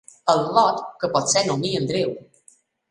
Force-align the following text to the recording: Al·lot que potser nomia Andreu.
Al·lot 0.33 0.81
que 1.03 1.11
potser 1.19 1.47
nomia 1.51 1.85
Andreu. 1.87 2.21